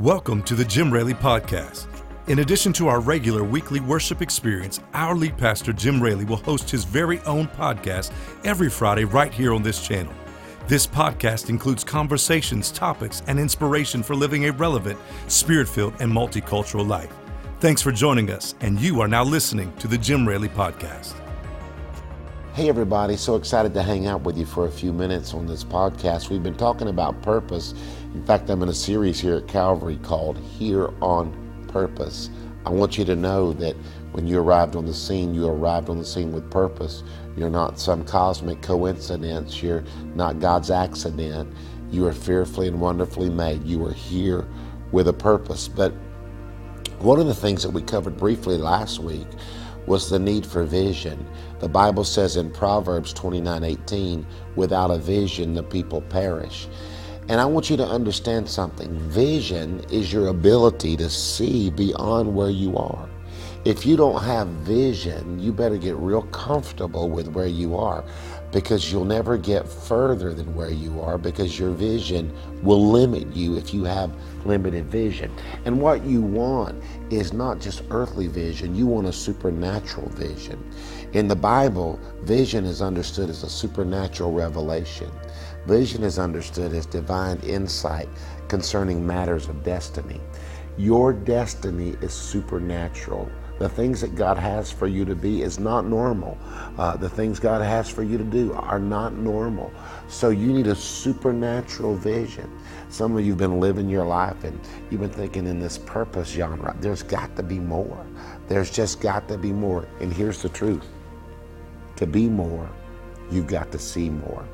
[0.00, 1.86] Welcome to the Jim Raley Podcast.
[2.26, 6.70] In addition to our regular weekly worship experience, our lead pastor, Jim Raley, will host
[6.70, 8.10] his very own podcast
[8.42, 10.14] every Friday right here on this channel.
[10.66, 16.88] This podcast includes conversations, topics, and inspiration for living a relevant, spirit filled, and multicultural
[16.88, 17.12] life.
[17.58, 21.12] Thanks for joining us, and you are now listening to the Jim Raley Podcast.
[22.54, 25.62] Hey, everybody, so excited to hang out with you for a few minutes on this
[25.62, 26.30] podcast.
[26.30, 27.74] We've been talking about purpose.
[28.14, 31.32] In fact, I'm in a series here at Calvary called Here on
[31.68, 32.28] Purpose.
[32.66, 33.76] I want you to know that
[34.10, 37.04] when you arrived on the scene, you arrived on the scene with purpose.
[37.36, 39.84] You're not some cosmic coincidence, you're
[40.16, 41.54] not God's accident.
[41.92, 43.64] You are fearfully and wonderfully made.
[43.64, 44.44] You are here
[44.90, 45.68] with a purpose.
[45.68, 45.92] But
[46.98, 49.28] one of the things that we covered briefly last week
[49.86, 51.24] was the need for vision.
[51.60, 56.68] The Bible says in Proverbs 29:18, without a vision the people perish.
[57.30, 58.98] And I want you to understand something.
[58.98, 63.08] Vision is your ability to see beyond where you are.
[63.64, 68.04] If you don't have vision, you better get real comfortable with where you are
[68.52, 73.56] because you'll never get further than where you are because your vision will limit you
[73.56, 74.12] if you have
[74.44, 75.30] limited vision.
[75.64, 80.62] And what you want is not just earthly vision, you want a supernatural vision.
[81.12, 85.10] In the Bible, vision is understood as a supernatural revelation.
[85.66, 88.08] Vision is understood as divine insight
[88.48, 90.20] concerning matters of destiny.
[90.76, 93.30] Your destiny is supernatural.
[93.60, 96.38] The things that God has for you to be is not normal.
[96.78, 99.70] Uh, the things God has for you to do are not normal.
[100.08, 102.50] So you need a supernatural vision.
[102.88, 104.58] Some of you have been living your life and
[104.90, 106.74] you've been thinking in this purpose genre.
[106.80, 108.06] There's got to be more.
[108.48, 109.86] There's just got to be more.
[110.00, 110.86] And here's the truth
[111.96, 112.66] to be more,
[113.30, 114.48] you've got to see more.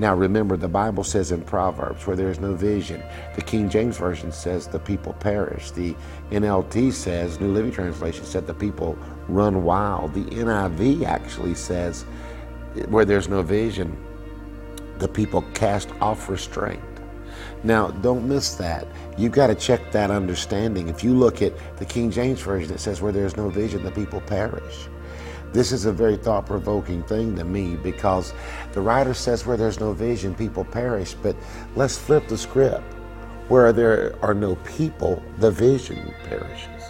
[0.00, 3.02] Now remember, the Bible says in Proverbs, where there is no vision,
[3.36, 5.72] the King James Version says the people perish.
[5.72, 5.94] The
[6.30, 8.96] NLT says, New Living Translation said the people
[9.28, 10.14] run wild.
[10.14, 12.06] The NIV actually says,
[12.88, 13.94] where there's no vision,
[14.96, 16.80] the people cast off restraint.
[17.62, 18.86] Now, don't miss that.
[19.18, 20.88] You've got to check that understanding.
[20.88, 23.90] If you look at the King James Version, it says, where there's no vision, the
[23.90, 24.88] people perish.
[25.52, 28.32] This is a very thought provoking thing to me because
[28.72, 31.14] the writer says, where there's no vision, people perish.
[31.14, 31.34] But
[31.74, 32.84] let's flip the script.
[33.48, 36.84] Where there are no people, the vision perishes.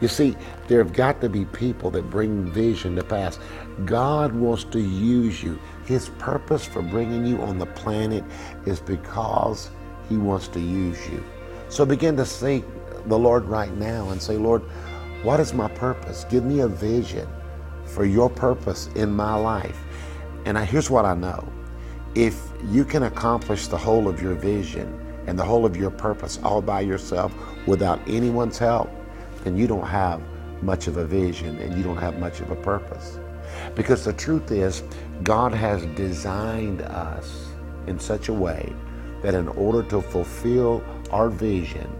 [0.00, 0.36] You see,
[0.68, 3.40] there have got to be people that bring vision to pass.
[3.84, 5.58] God wants to use you.
[5.84, 8.22] His purpose for bringing you on the planet
[8.66, 9.70] is because
[10.08, 11.24] He wants to use you.
[11.68, 12.64] So begin to seek
[13.06, 14.62] the Lord right now and say, Lord,
[15.24, 16.24] what is my purpose?
[16.30, 17.28] Give me a vision
[17.90, 19.78] for your purpose in my life.
[20.44, 21.46] And I, here's what I know
[22.14, 26.40] if you can accomplish the whole of your vision and the whole of your purpose
[26.42, 27.32] all by yourself
[27.66, 28.90] without anyone's help,
[29.44, 30.20] then you don't have
[30.62, 33.18] much of a vision and you don't have much of a purpose.
[33.74, 34.82] Because the truth is,
[35.22, 37.48] God has designed us
[37.86, 38.72] in such a way
[39.22, 41.90] that in order to fulfill our vision,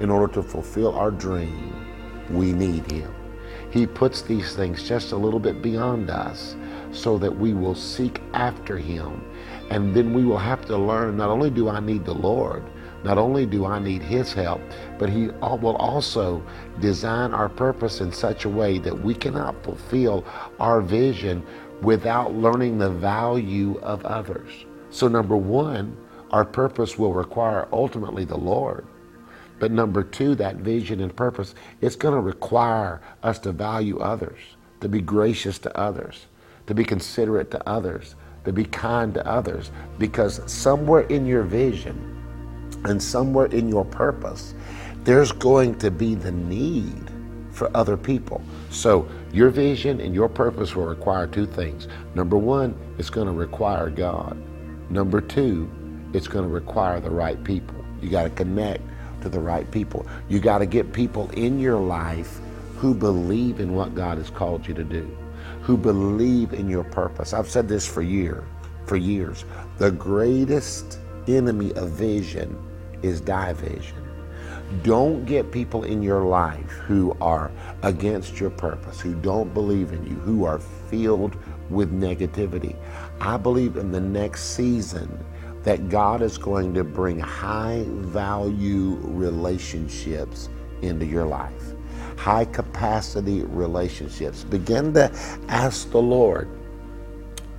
[0.00, 1.74] in order to fulfill our dream,
[2.30, 3.12] we need Him.
[3.70, 6.56] He puts these things just a little bit beyond us
[6.90, 9.22] so that we will seek after Him.
[9.70, 12.62] And then we will have to learn not only do I need the Lord,
[13.04, 14.60] not only do I need His help,
[14.98, 16.42] but He will also
[16.80, 20.24] design our purpose in such a way that we cannot fulfill
[20.58, 21.44] our vision
[21.82, 24.66] without learning the value of others.
[24.90, 25.96] So, number one,
[26.30, 28.86] our purpose will require ultimately the Lord.
[29.58, 34.38] But number two, that vision and purpose, it's going to require us to value others,
[34.80, 36.26] to be gracious to others,
[36.66, 38.14] to be considerate to others,
[38.44, 39.70] to be kind to others.
[39.98, 42.14] Because somewhere in your vision
[42.84, 44.54] and somewhere in your purpose,
[45.04, 47.10] there's going to be the need
[47.50, 48.40] for other people.
[48.70, 51.88] So your vision and your purpose will require two things.
[52.14, 54.36] Number one, it's going to require God.
[54.90, 55.68] Number two,
[56.12, 57.74] it's going to require the right people.
[58.00, 58.82] You got to connect
[59.22, 60.06] to the right people.
[60.28, 62.40] You got to get people in your life
[62.76, 65.16] who believe in what God has called you to do,
[65.62, 67.32] who believe in your purpose.
[67.32, 68.44] I've said this for years,
[68.86, 69.44] for years.
[69.78, 72.56] The greatest enemy of vision
[73.02, 73.96] is division.
[74.82, 77.50] Don't get people in your life who are
[77.82, 81.36] against your purpose, who don't believe in you, who are filled
[81.70, 82.76] with negativity.
[83.20, 85.24] I believe in the next season
[85.64, 90.48] that God is going to bring high value relationships
[90.82, 91.74] into your life,
[92.16, 94.44] high capacity relationships.
[94.44, 95.10] Begin to
[95.48, 96.48] ask the Lord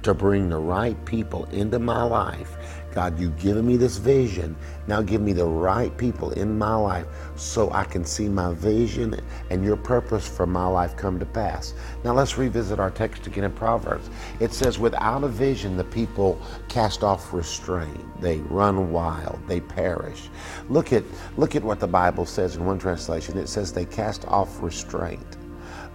[0.04, 2.58] to bring the right people into my life.
[2.92, 4.56] God, you've given me this vision.
[4.88, 7.06] Now give me the right people in my life
[7.36, 9.20] so I can see my vision
[9.50, 11.74] and your purpose for my life come to pass.
[12.04, 14.10] Now let's revisit our text again in Proverbs.
[14.40, 18.22] It says, Without a vision, the people cast off restraint.
[18.22, 19.40] They run wild.
[19.48, 20.30] They perish.
[20.70, 21.04] Look at,
[21.38, 23.38] look at what the Bible says in one translation.
[23.38, 25.39] It says they cast off restraint.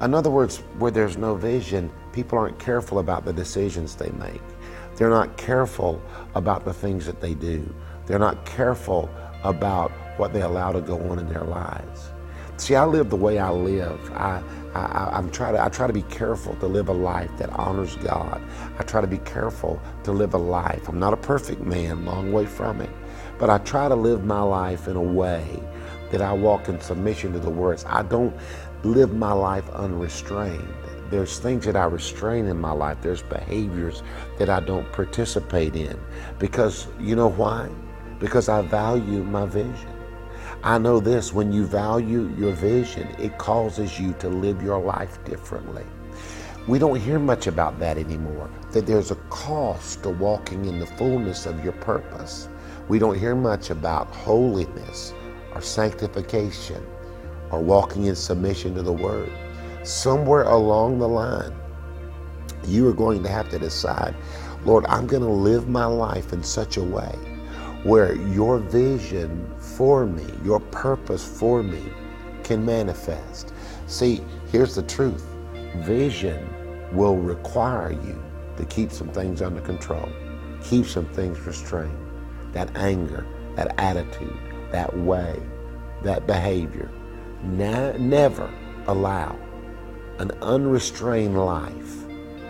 [0.01, 4.43] In other words, where there's no vision, people aren't careful about the decisions they make.
[4.97, 6.03] They're not careful
[6.35, 7.73] about the things that they do.
[8.07, 9.09] They're not careful
[9.43, 12.11] about what they allow to go on in their lives.
[12.57, 14.13] See, I live the way I live.
[14.13, 14.43] I,
[14.75, 17.97] I, am try to, I try to be careful to live a life that honors
[17.97, 18.41] God.
[18.79, 20.89] I try to be careful to live a life.
[20.89, 22.91] I'm not a perfect man, long way from it.
[23.39, 25.61] But I try to live my life in a way
[26.13, 27.85] that I walk in submission to the words.
[27.89, 28.35] I don't
[28.85, 30.69] live my life unrestrained.
[31.11, 32.99] There's things that I restrain in my life.
[33.01, 34.03] There's behaviors
[34.39, 35.99] that I don't participate in.
[36.39, 37.69] Because you know why?
[38.19, 39.91] Because I value my vision.
[40.63, 45.23] I know this when you value your vision, it causes you to live your life
[45.25, 45.85] differently.
[46.67, 50.87] We don't hear much about that anymore, that there's a cost to walking in the
[50.87, 52.49] fullness of your purpose.
[52.89, 55.13] We don't hear much about holiness
[55.55, 56.87] or sanctification
[57.51, 59.31] or walking in submission to the Word
[59.85, 61.55] somewhere along the line,
[62.67, 64.15] you are going to have to decide,
[64.65, 67.15] Lord, I'm going to live my life in such a way
[67.83, 71.83] where your vision for me, your purpose for me
[72.43, 73.53] can manifest.
[73.87, 75.27] See, here's the truth
[75.79, 76.49] vision
[76.93, 78.23] will require you
[78.57, 80.09] to keep some things under control,
[80.63, 81.99] keep some things restrained.
[82.53, 83.27] That anger,
[83.57, 84.39] that attitude,
[84.71, 85.43] that way,
[86.03, 86.91] that behavior.
[87.45, 88.51] Ne- never
[88.87, 89.37] allow
[90.19, 92.07] an unrestrained life.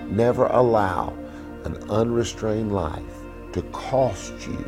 [0.08, 1.12] Never allow
[1.64, 3.02] an unrestrained life
[3.52, 4.64] to cost you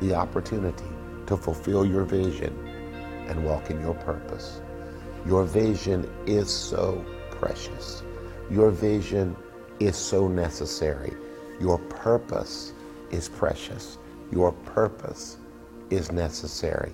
[0.00, 0.84] the opportunity
[1.26, 2.54] to fulfill your vision
[3.28, 4.60] and walk in your purpose.
[5.26, 8.02] Your vision is so precious.
[8.50, 9.36] Your vision
[9.80, 11.14] is so necessary.
[11.60, 12.72] Your purpose
[13.10, 13.98] is precious.
[14.30, 15.38] Your purpose
[15.90, 16.92] is necessary.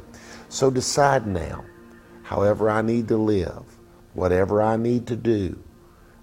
[0.48, 1.64] So decide now,
[2.28, 3.64] however I need to live,
[4.12, 5.58] whatever I need to do,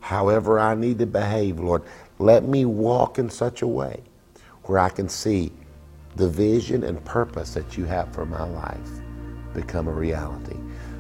[0.02, 1.82] however I need to behave, Lord,
[2.20, 4.04] let me walk in such a way
[4.66, 5.52] where I can see
[6.16, 9.02] the vision and purpose that you have for my life
[9.56, 10.60] become a reality.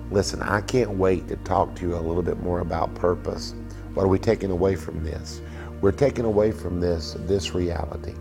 [0.10, 3.54] Listen, I can't wait to talk to you a little bit more about purpose.
[3.94, 5.40] What are we taking away from this?
[5.81, 8.16] We're taking away from this this reality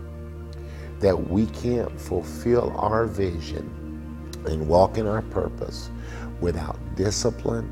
[0.99, 3.84] that we can't fulfill our vision
[4.47, 5.89] and walk in our purpose
[6.41, 7.71] without discipline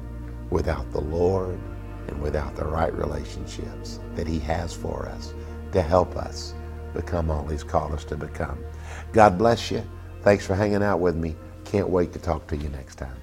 [0.53, 1.59] without the Lord
[2.07, 5.33] and without the right relationships that He has for us
[5.71, 6.53] to help us
[6.93, 8.63] become all He's called us to become.
[9.11, 9.83] God bless you.
[10.21, 11.35] Thanks for hanging out with me.
[11.65, 13.17] Can't wait to talk to you next time.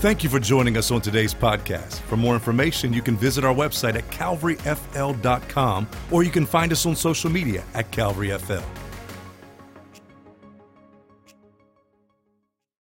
[0.00, 2.00] Thank you for joining us on today's podcast.
[2.00, 6.84] For more information, you can visit our website at calvaryfl.com or you can find us
[6.84, 8.62] on social media at calvaryfl.